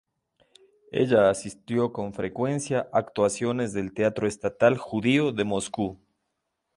[0.91, 5.99] Ella asistió con frecuencia actuaciones del Teatro Estatal Judío de Moscú.